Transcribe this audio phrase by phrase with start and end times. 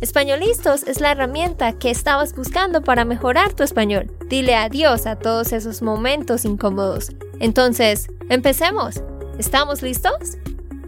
[0.00, 4.06] Españolistos es la herramienta que estabas buscando para mejorar tu español.
[4.26, 7.10] Dile adiós a todos esos momentos incómodos.
[7.40, 9.02] Entonces, empecemos.
[9.38, 10.36] ¿Estamos listos?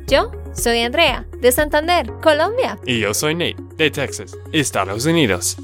[0.07, 2.79] Yo soy Andrea, de Santander, Colombia.
[2.87, 5.57] Y yo soy Nate, de Texas, Estados Unidos.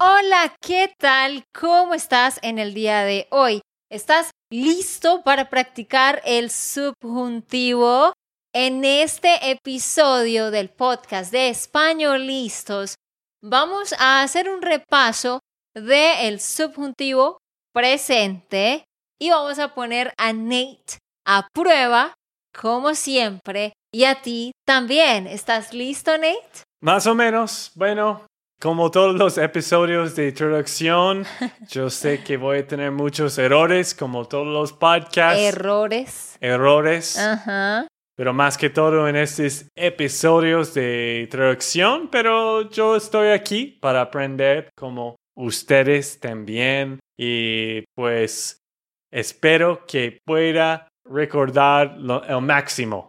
[0.00, 1.44] Hola, ¿qué tal?
[1.54, 3.60] ¿Cómo estás en el día de hoy?
[3.88, 8.12] ¿Estás listo para practicar el subjuntivo?
[8.54, 12.94] En este episodio del podcast de Españolistos
[13.42, 15.40] vamos a hacer un repaso
[15.74, 17.36] del subjuntivo
[17.74, 18.84] presente
[19.20, 22.14] y vamos a poner a Nate a prueba,
[22.58, 25.26] como siempre, y a ti también.
[25.26, 26.64] ¿Estás listo, Nate?
[26.80, 27.70] Más o menos.
[27.74, 28.24] Bueno,
[28.62, 31.26] como todos los episodios de introducción,
[31.68, 35.38] yo sé que voy a tener muchos errores, como todos los podcasts.
[35.38, 36.38] Errores.
[36.40, 37.18] Errores.
[37.18, 37.86] Ajá
[38.18, 44.70] pero más que todo en estos episodios de introducción, pero yo estoy aquí para aprender
[44.76, 48.58] como ustedes también y pues
[49.12, 51.96] espero que pueda recordar
[52.28, 53.08] el máximo.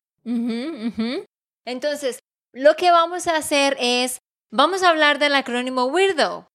[1.65, 2.19] Entonces,
[2.53, 4.19] lo que vamos a hacer es,
[4.51, 6.45] vamos a hablar del acrónimo Weirdo,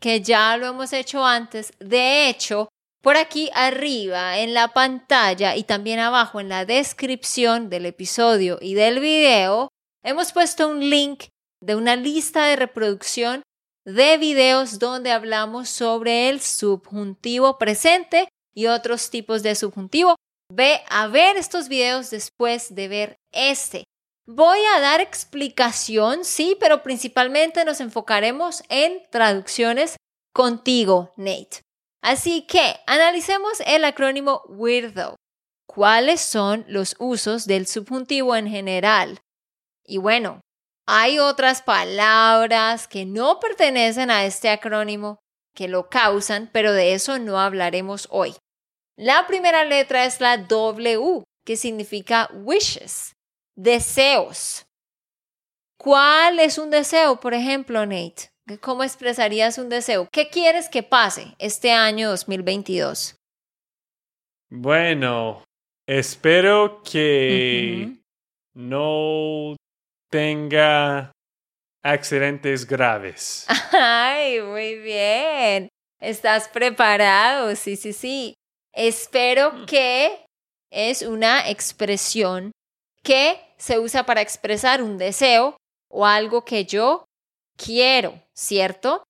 [0.00, 1.72] que ya lo hemos hecho antes.
[1.80, 2.68] De hecho,
[3.04, 8.72] por aquí arriba en la pantalla y también abajo en la descripción del episodio y
[8.72, 9.68] del video,
[10.02, 11.24] hemos puesto un link
[11.60, 13.42] de una lista de reproducción
[13.84, 20.16] de videos donde hablamos sobre el subjuntivo presente y otros tipos de subjuntivo.
[20.50, 23.84] Ve a ver estos videos después de ver este.
[24.26, 29.96] Voy a dar explicación, sí, pero principalmente nos enfocaremos en traducciones
[30.32, 31.60] contigo, Nate.
[32.04, 35.16] Así que analicemos el acrónimo WEIRDO.
[35.66, 39.20] ¿Cuáles son los usos del subjuntivo en general?
[39.86, 40.42] Y bueno,
[40.86, 45.18] hay otras palabras que no pertenecen a este acrónimo
[45.54, 48.36] que lo causan, pero de eso no hablaremos hoy.
[48.98, 53.14] La primera letra es la W, que significa wishes,
[53.56, 54.66] deseos.
[55.78, 58.28] ¿Cuál es un deseo, por ejemplo, Nate?
[58.60, 60.06] ¿Cómo expresarías un deseo?
[60.12, 63.16] ¿Qué quieres que pase este año 2022?
[64.50, 65.42] Bueno,
[65.88, 67.96] espero que
[68.54, 69.56] no
[70.10, 71.10] tenga
[71.82, 73.46] accidentes graves.
[73.72, 75.68] Ay, muy bien.
[75.98, 77.56] ¿Estás preparado?
[77.56, 78.34] Sí, sí, sí.
[78.74, 79.66] Espero mm.
[79.66, 80.26] que
[80.70, 82.52] es una expresión
[83.02, 85.56] que se usa para expresar un deseo
[85.90, 87.06] o algo que yo
[87.56, 89.04] quiero, ¿cierto?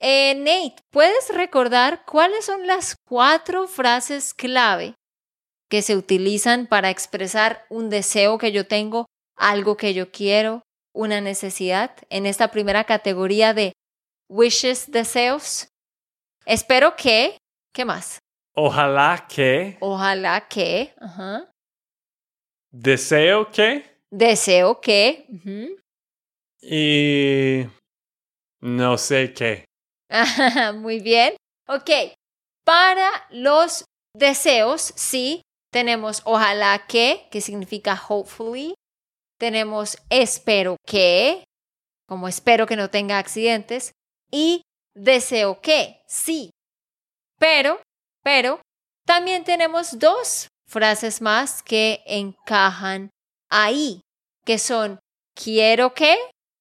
[0.00, 4.94] Eh, Nate, ¿puedes recordar cuáles son las cuatro frases clave
[5.70, 11.20] que se utilizan para expresar un deseo que yo tengo, algo que yo quiero, una
[11.20, 13.72] necesidad en esta primera categoría de
[14.28, 15.68] wishes, deseos?
[16.46, 17.38] Espero que,
[17.72, 18.18] ¿qué más?
[18.54, 19.78] Ojalá que.
[19.80, 20.92] Ojalá que.
[21.00, 21.48] Ajá.
[22.70, 23.84] Deseo que.
[24.10, 25.26] Deseo que.
[26.60, 27.66] Y
[28.62, 29.64] no sé qué.
[30.74, 31.36] Muy bien.
[31.68, 31.90] Ok.
[32.64, 33.84] Para los
[34.14, 35.42] deseos, sí,
[35.72, 38.74] tenemos ojalá que, que significa hopefully.
[39.38, 41.44] Tenemos espero que,
[42.08, 43.92] como espero que no tenga accidentes.
[44.30, 44.62] Y
[44.94, 46.50] deseo que, sí.
[47.38, 47.80] Pero,
[48.22, 48.60] pero,
[49.04, 53.10] también tenemos dos frases más que encajan
[53.50, 54.00] ahí,
[54.46, 55.00] que son
[55.34, 56.16] quiero que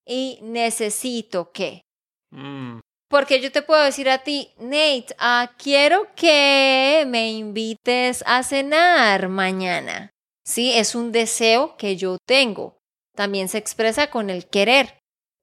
[0.06, 1.84] y necesito que.
[2.32, 2.80] Mm.
[3.10, 9.28] Porque yo te puedo decir a ti, Nate, ah, quiero que me invites a cenar
[9.28, 10.12] mañana.
[10.46, 12.78] Sí, es un deseo que yo tengo.
[13.16, 14.98] También se expresa con el querer.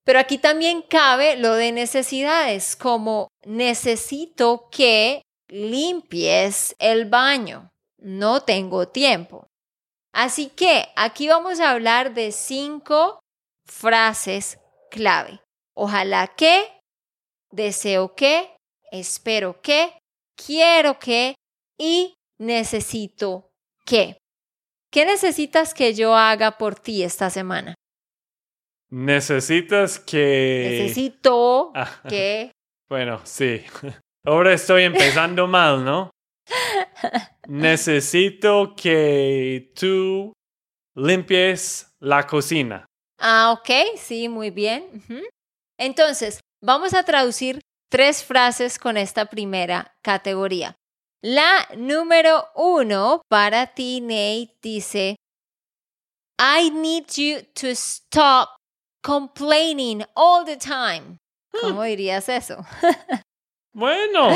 [0.04, 7.68] Pero aquí también cabe lo de necesidades, como necesito que limpies el baño.
[7.98, 9.46] No tengo tiempo.
[10.14, 13.20] Así que aquí vamos a hablar de cinco
[13.66, 14.58] frases
[14.90, 15.40] clave.
[15.76, 16.77] Ojalá que,
[17.50, 18.54] deseo que,
[18.90, 19.98] espero que,
[20.36, 21.34] quiero que
[21.78, 23.50] y necesito
[23.84, 24.18] que.
[24.90, 27.74] ¿Qué necesitas que yo haga por ti esta semana?
[28.90, 30.78] Necesitas que...
[30.80, 32.50] Necesito ah, que...
[32.88, 33.62] Bueno, sí.
[34.24, 36.10] Ahora estoy empezando mal, ¿no?
[37.46, 40.32] Necesito que tú
[40.94, 42.86] limpies la cocina.
[43.18, 45.02] Ah, ok, sí, muy bien.
[45.78, 47.60] Entonces, vamos a traducir
[47.90, 50.76] tres frases con esta primera categoría.
[51.22, 55.16] La número uno para ti, Nate, dice,
[56.38, 58.50] I need you to stop
[59.02, 61.18] complaining all the time.
[61.60, 62.64] ¿Cómo dirías eso?
[63.74, 64.30] Bueno,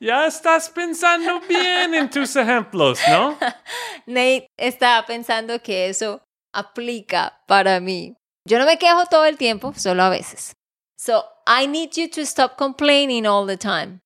[0.00, 3.38] ya estás pensando bien en tus ejemplos, ¿no?
[4.06, 6.20] Nate estaba pensando que eso
[6.52, 8.16] aplica para mí.
[8.44, 10.57] Yo no me quejo todo el tiempo, solo a veces.
[10.98, 14.00] So, I need you to stop complaining all the time.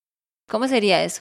[0.50, 1.20] ¿Cómo sería eso?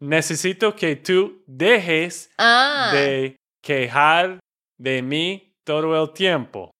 [0.00, 4.40] Necesito que tú dejes Ah, de quejar
[4.78, 6.70] de mí todo el tiempo.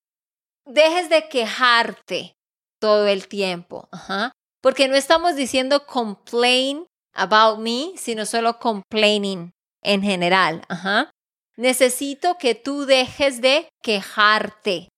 [0.67, 2.33] dejes de quejarte
[2.81, 3.89] todo el tiempo.
[3.93, 4.33] Ajá.
[4.63, 9.51] Porque no estamos diciendo complain about me, sino solo complaining
[9.83, 10.63] en general.
[10.69, 11.11] Ajá.
[11.57, 14.89] Necesito que tú dejes de quejarte.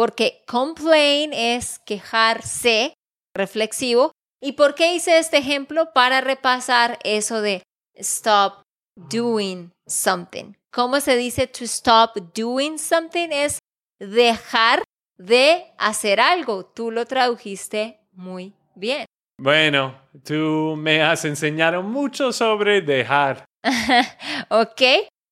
[0.00, 2.94] Porque complain es quejarse,
[3.36, 4.12] reflexivo.
[4.40, 5.92] ¿Y por qué hice este ejemplo?
[5.92, 7.62] Para repasar eso de
[7.96, 8.62] stop
[8.96, 10.54] doing something.
[10.72, 13.28] ¿Cómo se dice to stop doing something?
[13.30, 13.58] Es
[13.98, 14.82] dejar
[15.18, 16.64] de hacer algo.
[16.64, 19.04] Tú lo tradujiste muy bien.
[19.38, 23.44] Bueno, tú me has enseñado mucho sobre dejar.
[24.48, 24.80] ok,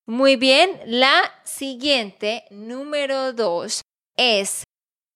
[0.04, 0.78] muy bien.
[0.84, 3.80] La siguiente, número dos,
[4.18, 4.64] es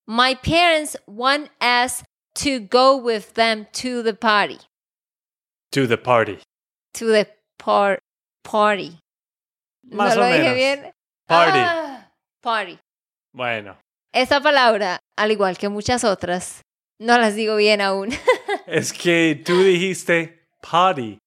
[0.07, 2.03] My parents want us
[2.35, 4.59] to go with them to the party.
[5.71, 6.39] To the party.
[6.99, 7.25] To the
[7.57, 7.99] par
[8.43, 8.99] party.
[9.85, 10.55] Más ¿No o lo dije menos.
[10.55, 10.91] bien?
[11.27, 11.59] Party.
[11.59, 12.11] Ah,
[12.41, 12.79] party.
[13.33, 13.77] Bueno,
[14.13, 16.61] Esta palabra, al igual que muchas otras,
[16.99, 18.09] no las digo bien aún.
[18.67, 21.17] es que tú dijiste party.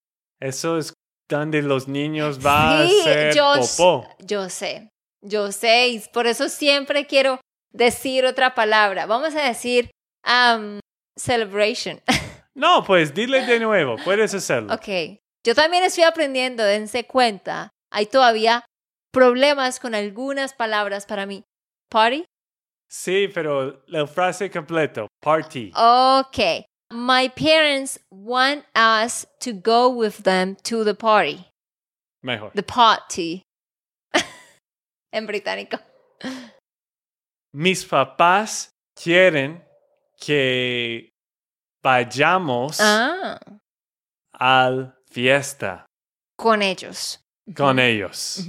[0.40, 0.92] Eso es
[1.28, 4.08] donde los niños van Sí, a hacer yo popó.
[4.20, 4.88] Yo sé,
[5.22, 7.40] yo sé, y por eso siempre quiero
[7.76, 9.06] decir otra palabra.
[9.06, 9.90] Vamos a decir
[10.24, 10.80] um,
[11.16, 12.00] celebration.
[12.58, 14.72] No, pues dile de nuevo, puedes hacerlo.
[14.72, 17.68] ok, yo también estoy aprendiendo, dense cuenta.
[17.92, 18.64] Hay todavía
[19.12, 21.44] problemas con algunas palabras para mí.
[21.90, 22.24] Party.
[22.88, 25.70] Sí, pero la frase completo, party.
[25.76, 26.64] Ok.
[26.90, 31.44] My parents want us to go with them to the party.
[32.22, 32.52] Mejor.
[32.54, 33.42] The party.
[35.12, 35.78] en británico.
[37.58, 39.64] Mis papás quieren
[40.20, 41.08] que
[41.82, 43.38] vayamos Ah,
[44.34, 45.86] al fiesta
[46.36, 47.18] con ellos.
[47.56, 48.40] con ellos.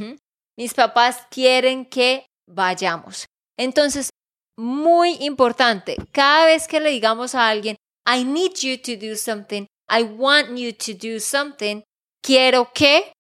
[0.58, 3.26] Mis papás quieren que vayamos.
[3.58, 4.10] Entonces,
[4.58, 9.66] muy importante, cada vez que le digamos a alguien, I need you to do something,
[9.90, 11.82] I want you to do something,
[12.22, 13.14] quiero que,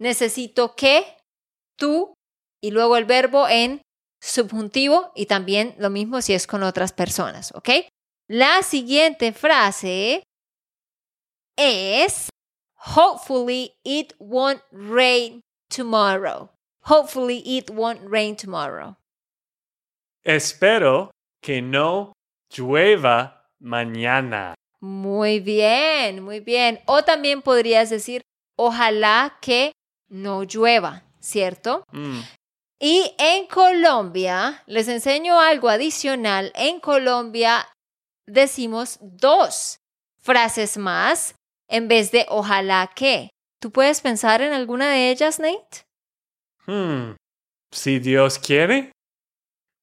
[0.00, 1.16] necesito que,
[1.78, 2.12] tú,
[2.60, 3.82] y luego el verbo en
[4.22, 7.70] subjuntivo y también lo mismo si es con otras personas, ¿ok?
[8.28, 10.22] La siguiente frase
[11.56, 12.28] es,
[12.96, 16.48] hopefully it won't rain tomorrow.
[16.84, 18.96] Hopefully it won't rain tomorrow.
[20.24, 21.10] Espero
[21.42, 22.12] que no
[22.48, 24.54] llueva mañana.
[24.80, 26.80] Muy bien, muy bien.
[26.86, 28.22] O también podrías decir,
[28.56, 29.72] ojalá que
[30.08, 31.84] no llueva, ¿cierto?
[31.92, 32.20] Mm,
[32.84, 36.50] Y en Colombia, les enseño algo adicional.
[36.56, 37.68] En Colombia
[38.26, 39.76] decimos dos
[40.20, 41.36] frases más
[41.68, 43.30] en vez de ojalá que.
[43.60, 45.84] ¿Tú puedes pensar en alguna de ellas, Nate?
[46.66, 47.14] hmm.
[47.70, 48.90] Si Dios quiere.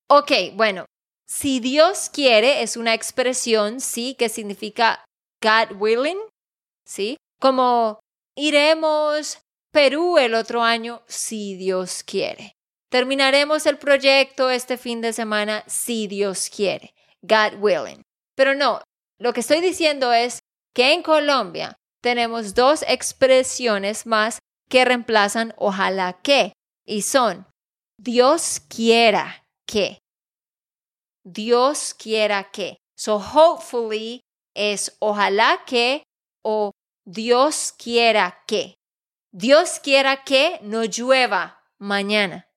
[0.09, 0.85] Ok, bueno,
[1.25, 5.05] si Dios quiere es una expresión, sí, que significa
[5.41, 6.19] God willing,
[6.85, 8.01] sí, como
[8.35, 9.39] iremos
[9.71, 12.58] Perú el otro año si Dios quiere.
[12.89, 18.01] Terminaremos el proyecto este fin de semana si Dios quiere, God willing.
[18.35, 18.81] Pero no,
[19.19, 20.39] lo que estoy diciendo es
[20.73, 26.53] que en Colombia tenemos dos expresiones más que reemplazan ojalá que
[26.85, 27.45] y son
[27.97, 29.99] Dios quiera que.
[31.23, 32.77] Dios quiera que.
[32.95, 34.21] So hopefully
[34.55, 36.03] es ojalá que
[36.43, 36.71] o
[37.05, 38.75] Dios quiera que.
[39.31, 42.48] Dios quiera que no llueva mañana.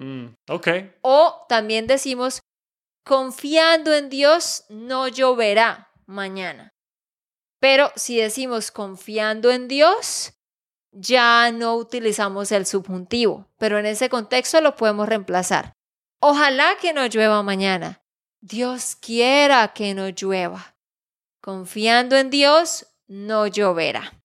[0.00, 0.68] Mm, ok.
[1.02, 2.40] O también decimos
[3.04, 6.70] confiando en Dios no lloverá mañana.
[7.60, 10.32] Pero si decimos confiando en Dios,
[10.92, 15.74] ya no utilizamos el subjuntivo, pero en ese contexto lo podemos reemplazar.
[16.22, 18.00] Ojalá que no llueva mañana.
[18.40, 20.76] Dios quiera que no llueva.
[21.42, 24.18] Confiando en Dios, no lloverá.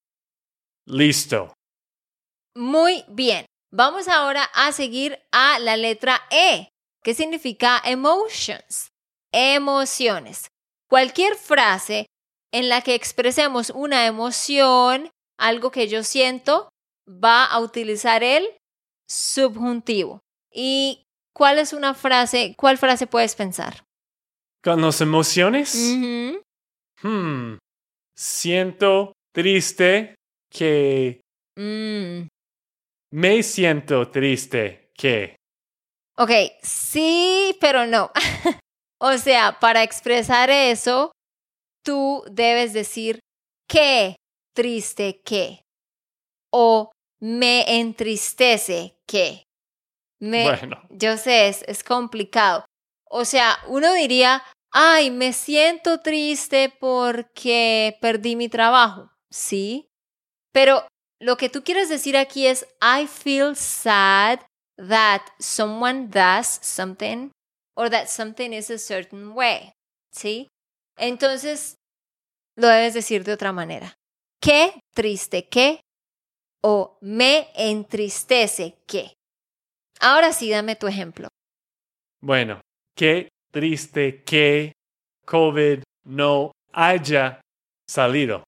[0.85, 1.53] Listo.
[2.55, 3.45] Muy bien.
[3.77, 6.69] Vamos ahora a seguir a la letra E,
[7.03, 8.87] que significa emotions,
[9.33, 10.47] emociones.
[10.89, 12.05] Cualquier frase
[12.53, 16.69] en la que expresemos una emoción, algo que yo siento,
[17.05, 18.47] va a utilizar el
[19.09, 20.21] subjuntivo.
[20.53, 21.03] ¿Y
[21.33, 22.55] cuál es una frase?
[22.57, 23.83] ¿Cuál frase puedes pensar?
[24.63, 25.75] ¿Con las emociones?
[27.01, 27.57] Hmm.
[28.15, 30.15] Siento triste
[30.49, 31.19] que...
[31.57, 32.27] Mm.
[33.15, 35.37] Me siento triste que...
[36.17, 36.31] Ok,
[36.61, 38.11] sí, pero no.
[38.99, 41.13] o sea, para expresar eso,
[41.81, 43.19] tú debes decir
[43.69, 44.17] qué
[44.53, 45.61] triste que.
[46.51, 46.91] O
[47.21, 49.43] me entristece que.
[50.19, 50.81] Me, Bueno.
[50.89, 52.65] Yo sé, es, es complicado.
[53.09, 54.43] O sea, uno diría,
[54.73, 59.09] ay, me siento triste porque perdí mi trabajo.
[59.31, 59.87] Sí,
[60.51, 60.85] pero
[61.19, 64.39] lo que tú quieres decir aquí es, I feel sad
[64.77, 67.31] that someone does something
[67.75, 69.73] or that something is a certain way.
[70.11, 70.47] ¿Sí?
[70.97, 71.77] Entonces,
[72.55, 73.95] lo debes decir de otra manera.
[74.41, 75.81] Qué triste que
[76.61, 79.13] o me entristece que.
[79.99, 81.27] Ahora sí, dame tu ejemplo.
[82.21, 82.61] Bueno,
[82.95, 84.73] qué triste que
[85.25, 87.41] COVID no haya
[87.87, 88.43] salido.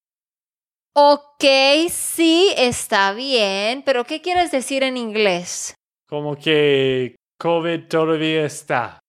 [1.00, 1.44] Ok,
[1.92, 5.76] sí, está bien, pero ¿qué quieres decir en inglés?
[6.10, 9.00] Como que COVID todavía está,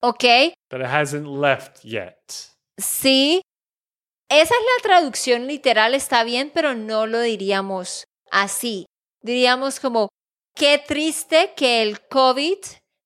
[0.00, 0.24] Ok,
[0.70, 2.14] but it hasn't left yet.
[2.78, 3.42] sí.
[4.30, 8.84] Esa es la traducción literal, está bien, pero no lo diríamos así.
[9.22, 10.10] Diríamos como,
[10.54, 12.58] qué triste que el COVID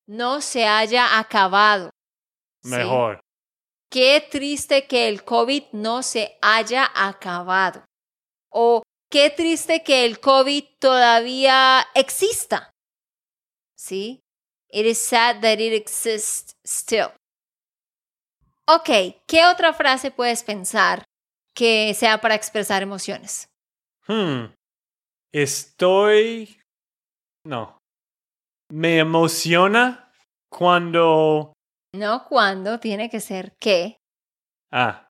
[0.09, 1.91] no se haya acabado.
[2.63, 2.71] Sí.
[2.71, 3.21] Mejor.
[3.89, 7.85] Qué triste que el COVID no se haya acabado.
[8.53, 12.71] O qué triste que el COVID todavía exista.
[13.77, 14.21] ¿Sí?
[14.71, 17.13] It is sad that it exists still.
[18.69, 18.89] Ok,
[19.27, 21.05] ¿qué otra frase puedes pensar
[21.55, 23.49] que sea para expresar emociones?
[24.07, 24.53] Hmm.
[25.33, 26.61] Estoy...
[27.45, 27.79] No.
[28.71, 30.13] Me emociona
[30.51, 31.53] cuando...
[31.95, 33.97] No cuando, tiene que ser que.
[34.71, 35.09] Ah.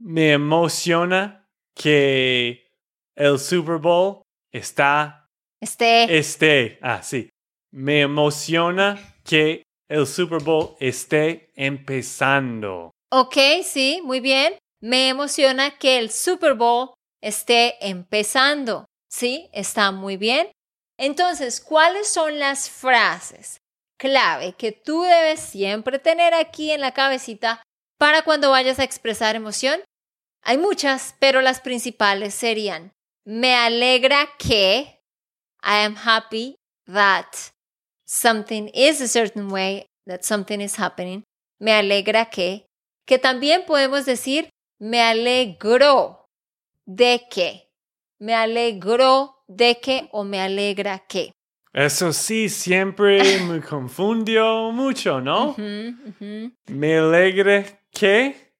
[0.00, 1.46] Me emociona
[1.76, 2.63] que
[3.16, 5.28] el Super Bowl está...
[5.60, 6.78] Este, Esté...
[6.82, 7.28] Ah, sí.
[7.72, 12.90] Me emociona que el Super Bowl esté empezando.
[13.10, 14.56] ok, sí, muy bien.
[14.80, 16.90] Me emociona que el Super Bowl
[17.22, 18.84] esté empezando.
[19.10, 20.50] Sí, está muy bien.
[20.98, 23.58] Entonces, ¿cuáles son las frases
[23.98, 27.62] clave que tú debes siempre tener aquí en la cabecita
[27.98, 29.80] para cuando vayas a expresar emoción?
[30.42, 32.92] Hay muchas, pero las principales serían,
[33.24, 35.00] me alegra que,
[35.62, 37.52] I am happy that
[38.04, 41.22] something is a certain way, that something is happening.
[41.58, 42.66] Me alegra que,
[43.06, 46.28] que también podemos decir, me alegro
[46.86, 47.70] de que,
[48.18, 51.32] me alegro de que o me alegra que.
[51.72, 55.56] Eso sí, siempre me confundió mucho, ¿no?
[55.56, 58.52] Me alegra que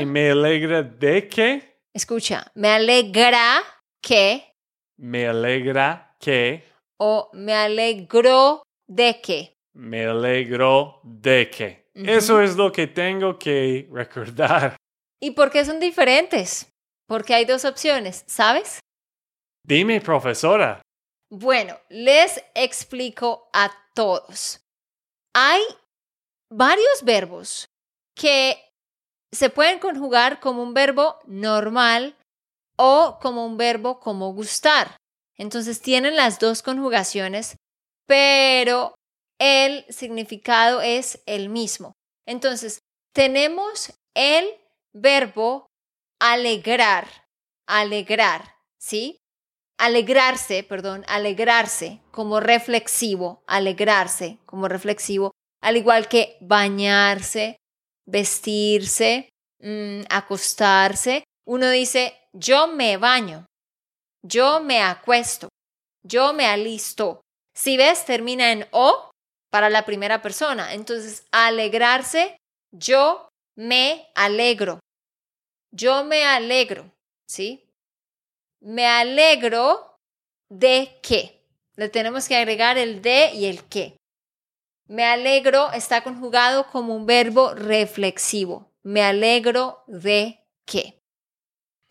[0.00, 1.78] y me alegra de que.
[1.92, 3.62] Escucha, me alegra
[4.02, 4.52] que
[4.98, 6.64] Me alegra que.
[7.00, 9.54] o me alegro de que.
[9.74, 11.90] Me alegro de que.
[11.94, 14.76] Eso es lo que tengo que recordar.
[15.20, 16.68] ¿Y por qué son diferentes?
[17.06, 18.80] Porque hay dos opciones, ¿sabes?
[19.64, 20.82] Dime, profesora.
[21.30, 24.60] Bueno, les explico a todos.
[25.34, 25.62] Hay
[26.50, 27.66] varios verbos
[28.14, 28.58] que
[29.32, 32.16] se pueden conjugar como un verbo normal
[32.76, 34.96] o como un verbo como gustar.
[35.36, 37.56] Entonces tienen las dos conjugaciones,
[38.06, 38.94] pero
[39.38, 41.92] el significado es el mismo.
[42.26, 42.78] Entonces,
[43.12, 44.46] tenemos el
[44.92, 45.66] verbo
[46.20, 47.08] alegrar,
[47.66, 49.22] alegrar, ¿sí?
[49.82, 57.56] alegrarse, perdón, alegrarse como reflexivo, alegrarse como reflexivo, al igual que bañarse,
[58.06, 61.24] vestirse, mm, acostarse.
[61.44, 63.46] Uno dice, yo me baño,
[64.22, 65.48] yo me acuesto,
[66.02, 67.20] yo me alisto.
[67.54, 69.10] Si ves, termina en o
[69.50, 70.72] para la primera persona.
[70.72, 72.36] Entonces, alegrarse,
[72.72, 74.80] yo me alegro.
[75.70, 76.90] Yo me alegro,
[77.26, 77.68] ¿sí?
[78.60, 79.96] Me alegro
[80.48, 81.42] de que.
[81.76, 83.96] Le tenemos que agregar el de y el que.
[84.86, 88.70] Me alegro está conjugado como un verbo reflexivo.
[88.82, 91.01] Me alegro de que.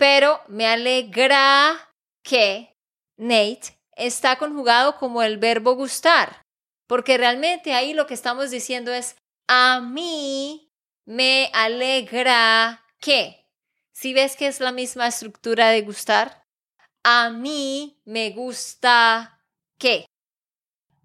[0.01, 1.93] Pero me alegra
[2.23, 2.75] que
[3.17, 6.41] Nate, está conjugado como el verbo gustar,
[6.87, 9.15] porque realmente ahí lo que estamos diciendo es,
[9.47, 10.73] a mí
[11.05, 13.45] me alegra que.
[13.93, 16.45] Si ves que es la misma estructura de gustar,
[17.03, 19.39] a mí me gusta
[19.77, 20.07] que.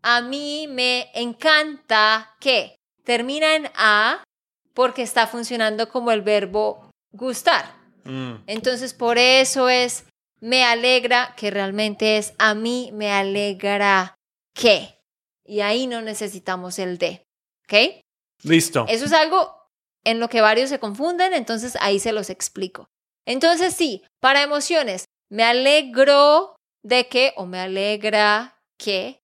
[0.00, 2.76] A mí me encanta que.
[3.04, 4.24] Termina en a
[4.72, 7.86] porque está funcionando como el verbo gustar.
[8.06, 8.44] Mm.
[8.46, 10.04] Entonces, por eso es
[10.40, 14.14] me alegra, que realmente es a mí me alegra
[14.54, 15.00] que.
[15.44, 17.22] Y ahí no necesitamos el de.
[17.64, 18.04] ¿Ok?
[18.42, 18.86] Listo.
[18.88, 19.56] Eso es algo
[20.04, 22.88] en lo que varios se confunden, entonces ahí se los explico.
[23.26, 29.18] Entonces, sí, para emociones, me alegro de que o me alegra que,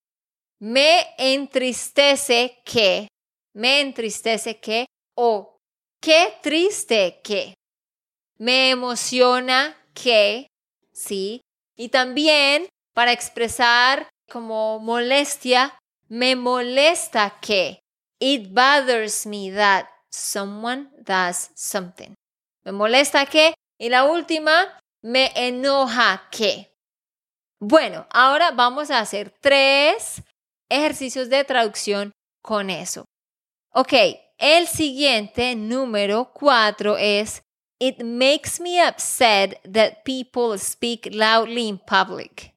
[0.59, 3.07] me entristece que,
[3.55, 4.85] me entristece que
[5.15, 5.57] o
[6.01, 7.53] qué triste que,
[8.43, 10.47] me emociona que,
[10.91, 11.39] ¿sí?
[11.77, 17.79] Y también para expresar como molestia, me molesta que.
[18.19, 22.15] It bothers me that someone does something.
[22.65, 23.53] Me molesta que.
[23.79, 26.69] Y la última, me enoja que.
[27.61, 30.21] Bueno, ahora vamos a hacer tres
[30.67, 33.05] ejercicios de traducción con eso.
[33.71, 33.93] Ok,
[34.37, 37.41] el siguiente número cuatro es
[37.85, 42.53] It makes me upset that people speak loudly in public.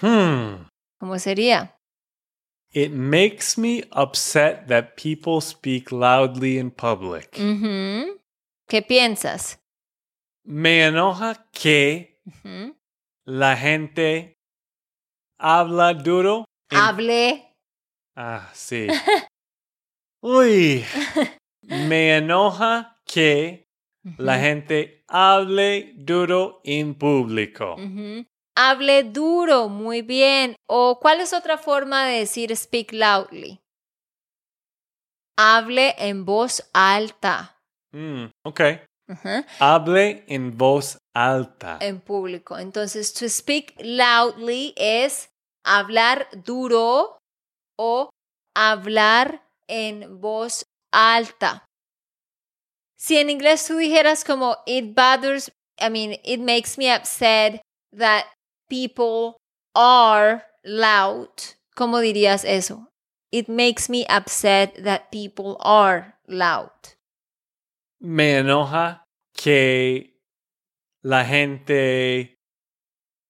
[0.00, 0.64] Hmm.
[0.98, 1.72] ¿Cómo sería?
[2.72, 7.32] It makes me upset that people speak loudly in public.
[7.32, 8.18] Ujú.
[8.66, 9.58] ¿Qué piensas?
[10.46, 12.74] Me enoja que Ujú.
[13.26, 14.38] la gente
[15.38, 16.46] habla duro.
[16.70, 17.52] en- Hable.
[18.16, 18.88] Ah, sí.
[20.22, 20.82] Uy.
[21.68, 23.63] Me enoja que
[24.18, 27.76] la gente hable duro en público.
[28.56, 30.56] Hable duro, muy bien.
[30.68, 33.60] ¿O cuál es otra forma de decir speak loudly?
[35.36, 37.58] Hable en voz alta.
[37.92, 38.60] Mm, ok.
[39.58, 41.78] Hable en voz alta.
[41.80, 42.58] En público.
[42.58, 45.30] Entonces, to speak loudly es
[45.64, 47.18] hablar duro
[47.76, 48.10] o
[48.54, 51.66] hablar en voz alta.
[53.04, 57.60] Si en inglés tú dijeras como it bothers, I mean, it makes me upset
[57.92, 58.24] that
[58.70, 59.36] people
[59.74, 61.28] are loud,
[61.76, 62.88] ¿cómo dirías eso?
[63.30, 66.70] It makes me upset that people are loud.
[68.00, 69.02] Me enoja
[69.36, 70.14] que
[71.02, 72.38] la gente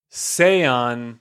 [0.09, 1.21] sean,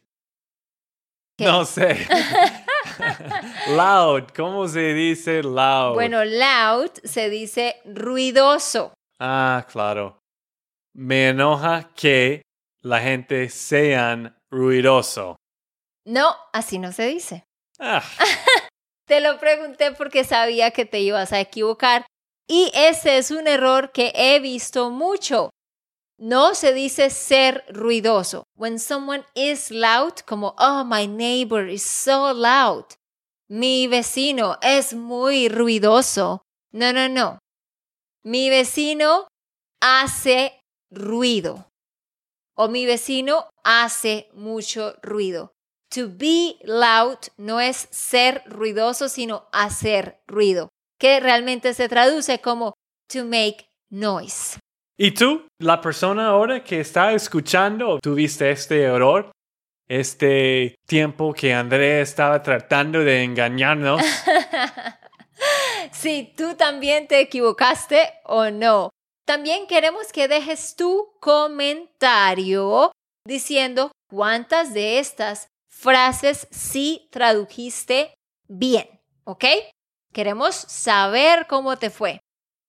[1.40, 1.46] ¿Qué?
[1.46, 2.06] no sé,
[3.76, 4.24] loud.
[4.36, 5.94] ¿Cómo se dice loud?
[5.94, 8.94] Bueno, loud se dice ruidoso.
[9.20, 10.20] Ah, claro.
[10.96, 12.42] Me enoja que
[12.82, 15.36] la gente sean ruidoso.
[16.06, 17.44] No, así no se dice.
[17.80, 18.04] Ah,
[19.08, 22.06] Te lo pregunté porque sabía que te ibas a equivocar.
[22.48, 25.50] Y ese es un error que he visto mucho.
[26.26, 28.46] No se dice ser ruidoso.
[28.56, 32.86] When someone is loud, como, oh, my neighbor is so loud.
[33.50, 36.42] Mi vecino es muy ruidoso.
[36.72, 37.40] No, no, no.
[38.24, 39.28] Mi vecino
[39.82, 41.68] hace ruido.
[42.56, 45.52] O mi vecino hace mucho ruido.
[45.90, 52.72] To be loud no es ser ruidoso, sino hacer ruido, que realmente se traduce como
[53.10, 54.58] to make noise.
[54.98, 59.32] ¿Y tú, la persona ahora que está escuchando, tuviste este error?
[59.88, 64.02] Este tiempo que André estaba tratando de engañarnos.
[65.92, 68.90] si tú también te equivocaste o no.
[69.26, 72.92] También queremos que dejes tu comentario
[73.26, 78.14] diciendo cuántas de estas frases sí tradujiste
[78.48, 78.88] bien,
[79.24, 79.46] ¿ok?
[80.14, 82.20] Queremos saber cómo te fue.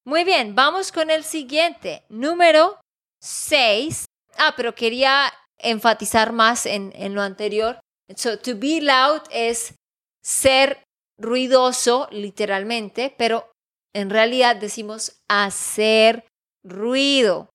[0.06, 2.78] Muy bien, vamos con el siguiente, número
[3.22, 4.04] 6.
[4.36, 7.80] Ah, pero quería enfatizar más en, en lo anterior.
[8.14, 9.76] So, to be loud es
[10.22, 10.82] ser
[11.18, 13.50] ruidoso, literalmente, pero
[13.94, 16.26] en realidad decimos hacer
[16.62, 17.48] ruido.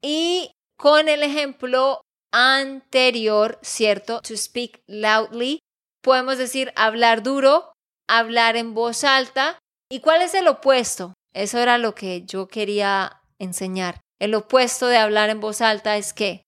[0.00, 4.20] Y con el ejemplo anterior, ¿cierto?
[4.20, 5.58] To speak loudly,
[6.04, 7.72] podemos decir hablar duro,
[8.08, 9.58] hablar en voz alta.
[9.90, 11.14] ¿Y cuál es el opuesto?
[11.36, 14.00] Eso era lo que yo quería enseñar.
[14.18, 16.42] El opuesto de hablar en voz alta es que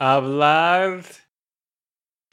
[0.00, 1.04] Hablar.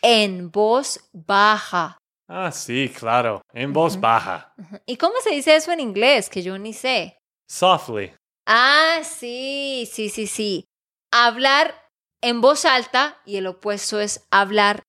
[0.02, 2.00] en voz baja.
[2.28, 3.43] Ah, sí, claro.
[3.54, 4.56] En voz baja.
[4.88, 6.32] ¿Y cómo se dice eso en inglés?
[6.32, 7.19] Que yo ni sé.
[7.47, 8.12] Softly.
[8.47, 10.65] Ah, sí, sí, sí, sí.
[11.13, 11.76] Hablar
[12.24, 14.82] en voz alta y el opuesto es hablar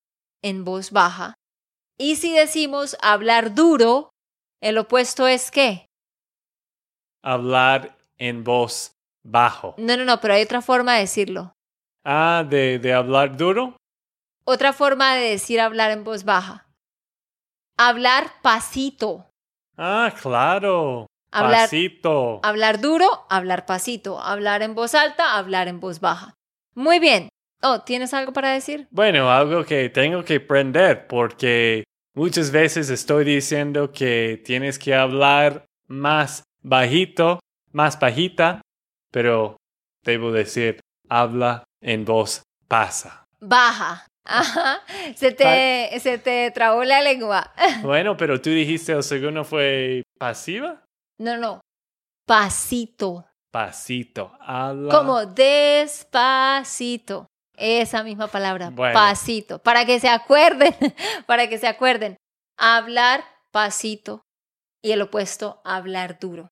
[0.42, 1.34] en voz baja.
[1.98, 4.08] Y si decimos hablar duro,
[4.62, 5.86] el opuesto es qué?
[7.22, 9.74] Hablar en voz bajo.
[9.78, 11.52] No, no, no, pero hay otra forma de decirlo.
[12.04, 13.76] Ah, de, de hablar duro.
[14.44, 16.66] Otra forma de decir hablar en voz baja.
[17.78, 19.26] Hablar pasito.
[19.76, 21.06] Ah, claro.
[21.34, 22.40] Hablar, Pasito.
[22.42, 24.20] hablar duro, hablar pasito.
[24.20, 26.34] Hablar en voz alta, hablar en voz baja.
[26.74, 27.30] Muy bien.
[27.62, 28.86] Oh, ¿tienes algo para decir?
[28.90, 35.64] Bueno, algo que tengo que aprender porque muchas veces estoy diciendo que tienes que hablar
[35.86, 37.40] más bajito,
[37.72, 38.60] más bajita,
[39.10, 39.56] pero
[40.04, 43.24] debo decir, habla en voz pasa.
[43.40, 44.06] Baja.
[44.24, 44.80] Ajá.
[45.16, 47.52] Se te, se te trabó la lengua.
[47.82, 50.84] Bueno, pero tú dijiste el segundo fue pasiva.
[51.18, 51.60] No, no.
[52.26, 53.26] Pasito.
[53.50, 54.32] Pasito.
[54.40, 54.94] Habla.
[54.94, 57.26] Como despacito.
[57.56, 58.70] Esa misma palabra.
[58.70, 58.94] Bueno.
[58.94, 59.58] Pasito.
[59.58, 60.74] Para que se acuerden.
[61.26, 62.16] Para que se acuerden.
[62.56, 64.22] Hablar pasito.
[64.82, 66.48] Y el opuesto, hablar duro.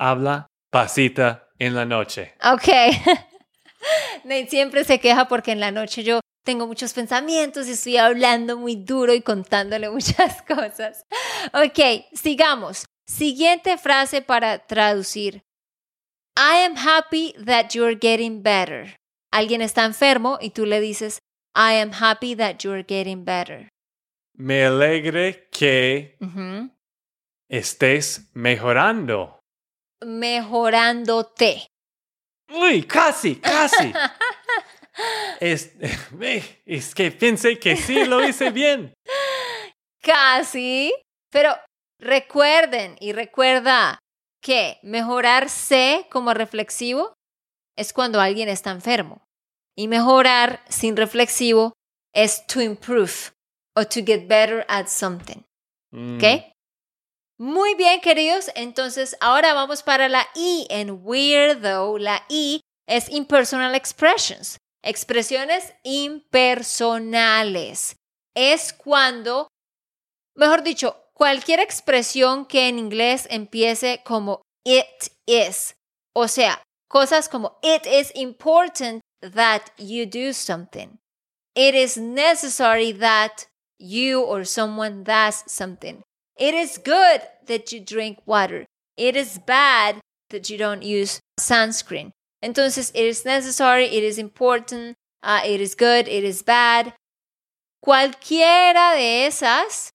[0.00, 2.32] Habla pasita en la noche.
[2.42, 2.68] Ok.
[4.24, 8.56] Nate siempre se queja porque en la noche yo tengo muchos pensamientos y estoy hablando
[8.56, 11.04] muy duro y contándole muchas cosas.
[11.52, 12.86] Ok, sigamos.
[13.06, 15.42] Siguiente frase para traducir.
[16.34, 18.96] I am happy that you're getting better.
[19.30, 21.18] Alguien está enfermo y tú le dices,
[21.54, 23.68] I am happy that you're getting better.
[24.32, 26.16] Me alegre que
[27.50, 29.39] estés mejorando.
[30.04, 31.66] Mejorándote.
[32.52, 33.92] Uy, casi, casi.
[35.40, 38.92] Es, eh, es que pensé que sí lo hice bien.
[40.02, 40.92] Casi.
[41.30, 41.56] Pero
[41.98, 43.98] recuerden y recuerda
[44.42, 47.14] que mejorarse como reflexivo
[47.76, 49.22] es cuando alguien está enfermo.
[49.76, 51.72] Y mejorar sin reflexivo
[52.12, 53.30] es to improve
[53.76, 55.42] o to get better at something.
[55.92, 56.24] Mm, ¿Ok?
[57.40, 58.50] Muy bien, queridos.
[58.54, 61.96] Entonces, ahora vamos para la I en weirdo.
[61.96, 64.58] La I es impersonal expressions.
[64.84, 67.96] Expresiones impersonales.
[68.36, 69.48] Es cuando,
[70.36, 74.84] mejor dicho, cualquier expresión que en inglés empiece como it
[75.24, 75.72] is.
[76.14, 80.98] O sea, cosas como it is important that you do something.
[81.54, 83.46] It is necessary that
[83.78, 86.02] you or someone does something.
[86.40, 88.64] It is good that you drink water.
[88.96, 90.00] It is bad
[90.30, 92.12] that you don't use sunscreen.
[92.42, 96.94] Entonces, it is necessary, it is important, uh, it is good, it is bad.
[97.84, 99.90] Cualquiera de esas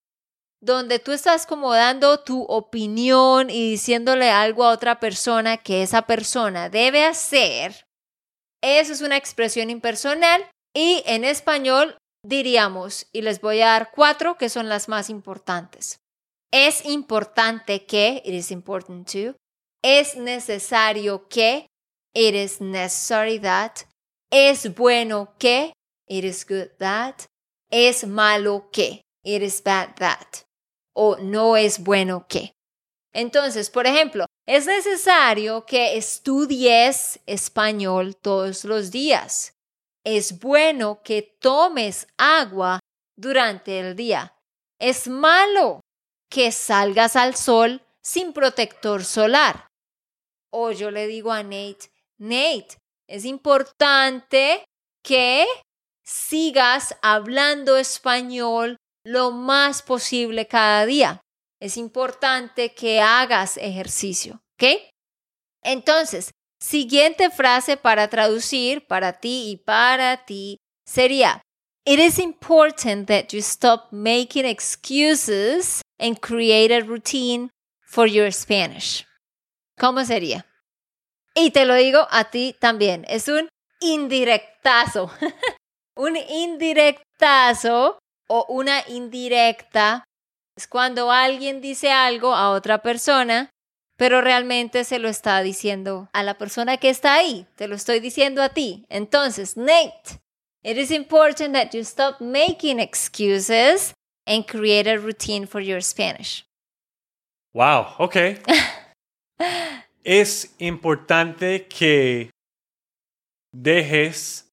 [0.60, 6.02] donde tú estás como dando tu opinión y diciéndole algo a otra persona que esa
[6.02, 7.86] persona debe hacer,
[8.62, 14.36] eso es una expresión impersonal y en español diríamos, y les voy a dar cuatro
[14.38, 16.00] que son las más importantes.
[16.52, 19.34] Es importante que, it is important to.
[19.82, 21.66] Es necesario que,
[22.14, 23.84] it is necessary that.
[24.30, 25.72] Es bueno que,
[26.08, 27.26] it is good that.
[27.70, 30.44] Es malo que, it is bad that.
[30.94, 32.52] O no es bueno que.
[33.12, 39.52] Entonces, por ejemplo, es necesario que estudies español todos los días.
[40.04, 42.78] Es bueno que tomes agua
[43.16, 44.34] durante el día.
[44.78, 45.80] Es malo
[46.30, 49.66] que salgas al sol sin protector solar.
[50.52, 54.64] O yo le digo a Nate, Nate, es importante
[55.02, 55.46] que
[56.04, 61.20] sigas hablando español lo más posible cada día.
[61.60, 64.80] Es importante que hagas ejercicio, ¿ok?
[65.62, 71.42] Entonces, siguiente frase para traducir para ti y para ti sería,
[71.86, 79.06] It is important that you stop making excuses and create a routine for your Spanish.
[79.78, 80.44] ¿Cómo sería?
[81.36, 83.48] Y te lo digo a ti también, es un
[83.80, 85.12] indirectazo.
[85.96, 90.02] un indirectazo o una indirecta
[90.56, 93.50] es cuando alguien dice algo a otra persona,
[93.96, 97.46] pero realmente se lo está diciendo a la persona que está ahí.
[97.54, 98.86] Te lo estoy diciendo a ti.
[98.88, 100.20] Entonces, Nate,
[100.66, 103.94] it is important that you stop making excuses
[104.26, 106.44] and create a routine for your Spanish.
[107.54, 108.38] Wow, ok.
[110.04, 112.30] es importante que
[113.52, 114.50] dejes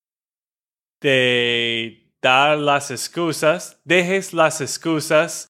[1.02, 5.48] de dar las excusas, dejes las excusas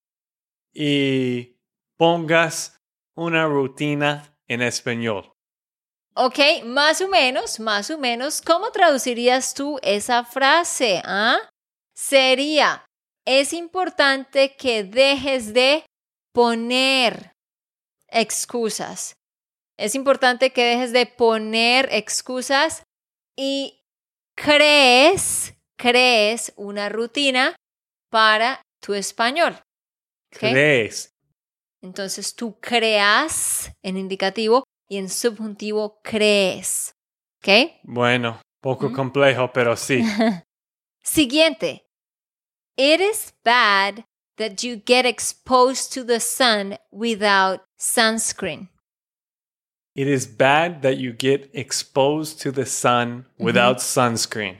[0.74, 1.58] y
[1.98, 2.78] pongas
[3.16, 5.30] una rutina en español.
[6.16, 11.02] Ok, más o menos, más o menos, ¿cómo traducirías tú esa frase?
[11.04, 11.40] ¿Ah?
[11.96, 12.86] Sería,
[13.26, 15.84] es importante que dejes de
[16.32, 17.32] poner
[18.10, 19.16] excusas.
[19.76, 22.84] Es importante que dejes de poner excusas
[23.36, 23.82] y
[24.36, 27.56] crees, crees una rutina
[28.12, 29.60] para tu español.
[30.30, 31.10] Crees.
[31.82, 36.96] Entonces tú creas en indicativo y en subjuntivo crees.
[37.40, 37.72] ¿Ok?
[37.84, 38.94] Bueno, poco ¿Mm?
[38.94, 40.04] complejo, pero sí.
[41.04, 41.88] Siguiente.
[42.78, 44.06] It is bad
[44.38, 48.70] that you get exposed to the sun without sunscreen.
[49.96, 54.58] It is bad that you get exposed to the sun without sunscreen.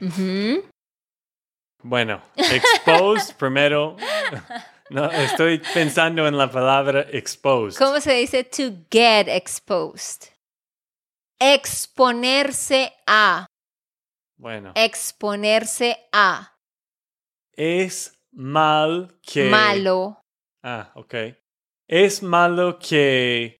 [1.82, 3.96] Bueno, exposed primero.
[4.90, 7.78] No, estoy pensando en la palabra exposed.
[7.78, 10.28] ¿Cómo se dice to get exposed?
[11.40, 13.46] Exponerse a.
[14.36, 16.54] Bueno, Exponerse a.
[17.52, 19.44] es mal que.
[19.48, 20.20] Malo.
[20.62, 21.14] Ah, ok.
[21.88, 23.56] Es malo que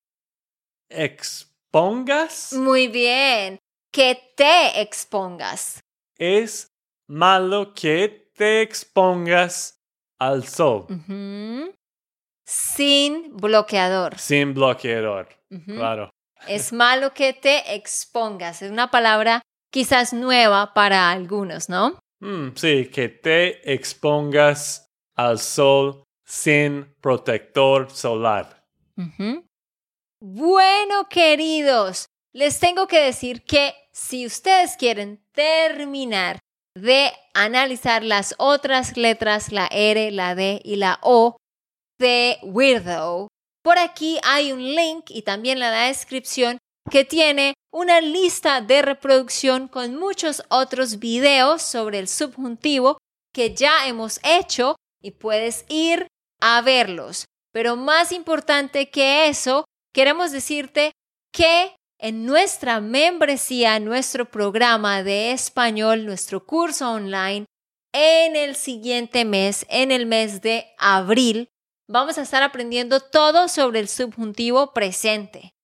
[0.91, 2.53] expongas.
[2.53, 3.59] Muy bien.
[3.93, 5.81] Que te expongas.
[6.19, 6.69] Es
[7.09, 9.74] malo que te expongas
[10.19, 11.75] al sol Ujú.
[12.47, 14.19] Sin bloqueador.
[14.19, 15.29] sin bloqueador.
[15.67, 16.11] Claro.
[16.47, 18.61] Es malo que te expongas.
[18.61, 21.99] Es una palabra quizás nueva para algunos, ¿no?
[22.21, 28.65] Mm, sí, que te expongas al sol sin protector solar.
[30.21, 36.39] Bueno, queridos, les tengo que decir que si ustedes quieren terminar
[36.77, 41.37] de analizar las otras letras, la R, la D y la O
[41.99, 43.29] de Weirdo,
[43.65, 46.59] por aquí hay un link y también la descripción
[46.91, 52.99] que tiene una lista de reproducción con muchos otros videos sobre el subjuntivo
[53.33, 56.07] que ya hemos hecho y puedes ir
[56.43, 57.25] a verlos.
[57.53, 60.93] Pero más importante que eso, queremos decirte
[61.33, 67.47] que en nuestra membresía, nuestro programa de español, nuestro curso online,
[67.93, 71.49] en el siguiente mes, en el mes de abril,
[71.89, 75.55] vamos a estar aprendiendo todo sobre el subjuntivo presente.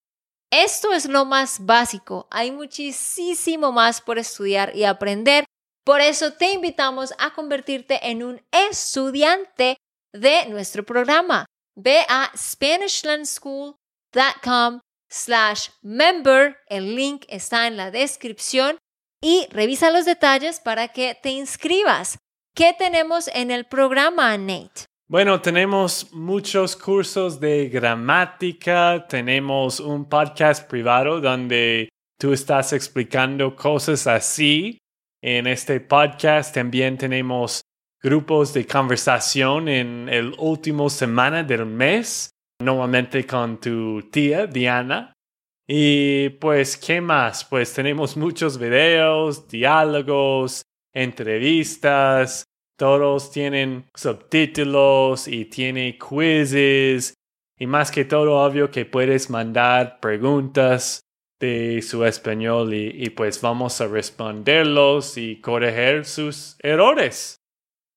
[0.53, 2.27] Esto es lo más básico.
[2.31, 5.45] Hay muchísimo más por estudiar y aprender.
[5.85, 9.77] Por eso te invitamos a convertirte en un estudiante
[10.12, 11.47] de nuestro programa.
[11.77, 16.57] Ve a SpanishLandSchool.com slash member.
[16.68, 18.79] El link está en la descripción
[19.20, 22.18] y revisa los detalles para que te inscribas.
[22.55, 24.87] ¿Qué tenemos en el programa, Nate?
[25.09, 34.07] Bueno, tenemos muchos cursos de gramática, tenemos un podcast privado donde tú estás explicando cosas
[34.07, 34.79] así.
[35.20, 37.61] En este podcast también tenemos
[38.01, 45.12] grupos de conversación en el último semana del mes, normalmente con tu tía Diana.
[45.66, 47.44] Y pues, ¿qué más?
[47.44, 52.44] Pues tenemos muchos videos, diálogos, entrevistas,
[52.77, 57.14] todos tienen subtítulos y tiene quizzes
[57.59, 61.03] y más que todo obvio que puedes mandar preguntas
[61.38, 67.37] de su español y, y pues vamos a responderlos y corregir sus errores.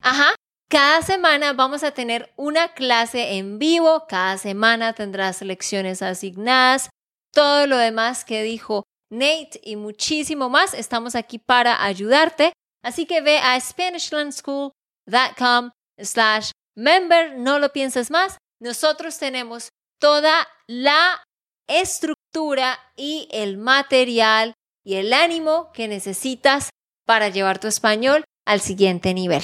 [0.01, 0.35] Ajá.
[0.69, 6.89] Cada semana vamos a tener una clase en vivo, cada semana tendrás lecciones asignadas,
[7.31, 10.73] todo lo demás que dijo Nate y muchísimo más.
[10.73, 12.53] Estamos aquí para ayudarte.
[12.83, 17.37] Así que ve a SpanishLandSchool.com slash member.
[17.37, 18.39] No lo pienses más.
[18.59, 21.23] Nosotros tenemos toda la
[21.67, 26.71] estructura y el material y el ánimo que necesitas
[27.05, 29.43] para llevar tu español al siguiente nivel.